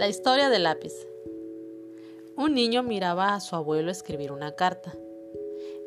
[0.00, 0.94] La historia del lápiz.
[2.34, 4.94] Un niño miraba a su abuelo escribir una carta.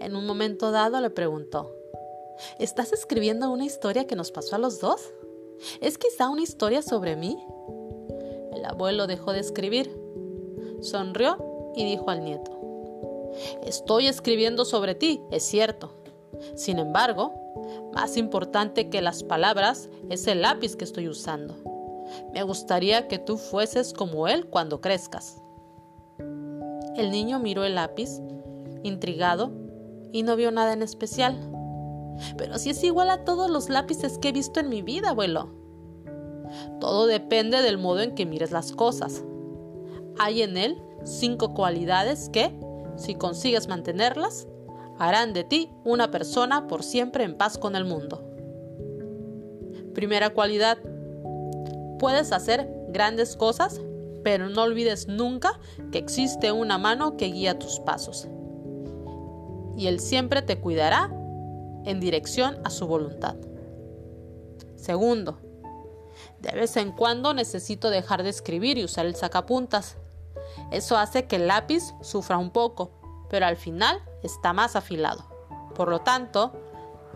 [0.00, 1.74] En un momento dado le preguntó,
[2.58, 5.14] ¿Estás escribiendo una historia que nos pasó a los dos?
[5.80, 7.42] ¿Es quizá una historia sobre mí?
[8.52, 9.90] El abuelo dejó de escribir,
[10.82, 12.50] sonrió y dijo al nieto,
[13.62, 15.90] Estoy escribiendo sobre ti, es cierto.
[16.54, 17.32] Sin embargo,
[17.94, 21.71] más importante que las palabras es el lápiz que estoy usando.
[22.32, 25.40] Me gustaría que tú fueses como él cuando crezcas.
[26.96, 28.20] El niño miró el lápiz,
[28.82, 29.52] intrigado,
[30.12, 31.38] y no vio nada en especial.
[32.36, 35.50] Pero si es igual a todos los lápices que he visto en mi vida, abuelo.
[36.80, 39.24] Todo depende del modo en que mires las cosas.
[40.18, 42.54] Hay en él cinco cualidades que,
[42.96, 44.46] si consigues mantenerlas,
[44.98, 48.22] harán de ti una persona por siempre en paz con el mundo.
[49.94, 50.78] Primera cualidad,
[52.02, 53.80] puedes hacer grandes cosas,
[54.24, 55.60] pero no olvides nunca
[55.92, 58.26] que existe una mano que guía tus pasos.
[59.76, 61.12] Y Él siempre te cuidará
[61.84, 63.36] en dirección a su voluntad.
[64.74, 65.38] Segundo,
[66.40, 69.96] de vez en cuando necesito dejar de escribir y usar el sacapuntas.
[70.72, 72.90] Eso hace que el lápiz sufra un poco,
[73.30, 75.24] pero al final está más afilado.
[75.76, 76.52] Por lo tanto,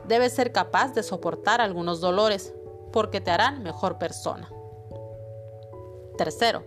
[0.06, 2.54] debes ser capaz de soportar algunos dolores,
[2.92, 4.48] porque te harán mejor persona.
[6.16, 6.64] Tercero,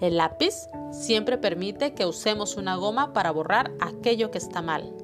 [0.00, 0.54] el lápiz
[0.92, 4.94] siempre permite que usemos una goma para borrar aquello que está mal.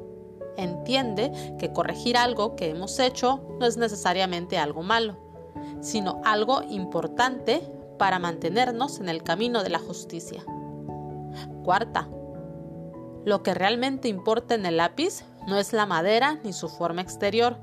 [0.56, 5.17] Entiende que corregir algo que hemos hecho no es necesariamente algo malo,
[5.81, 7.62] sino algo importante
[7.98, 10.45] para mantenernos en el camino de la justicia.
[11.65, 12.09] Cuarta,
[13.25, 17.56] lo que realmente importa en el lápiz no es la madera ni su forma exterior,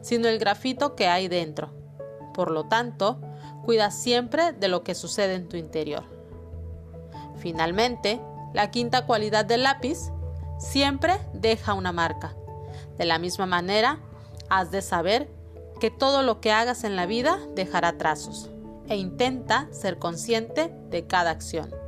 [0.00, 1.70] sino el grafito que hay dentro.
[2.32, 3.20] Por lo tanto,
[3.64, 6.04] Cuida siempre de lo que sucede en tu interior.
[7.38, 8.20] Finalmente,
[8.52, 10.10] la quinta cualidad del lápiz
[10.58, 12.34] siempre deja una marca.
[12.98, 13.98] De la misma manera,
[14.48, 15.28] has de saber
[15.80, 18.50] que todo lo que hagas en la vida dejará trazos
[18.88, 21.79] e intenta ser consciente de cada acción.